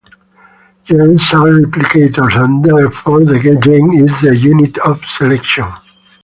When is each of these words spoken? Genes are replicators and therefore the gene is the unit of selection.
Genes 0.83 1.31
are 1.31 1.59
replicators 1.61 2.35
and 2.43 2.63
therefore 2.65 3.23
the 3.23 3.37
gene 3.61 4.03
is 4.03 4.21
the 4.21 4.35
unit 4.35 4.75
of 4.79 5.05
selection. 5.05 5.71